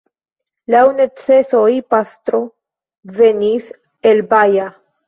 Laŭ 0.75 0.79
necesoj 1.01 1.67
pastro 1.95 2.41
venis 3.21 3.71
el 4.15 4.29
Baja. 4.35 4.69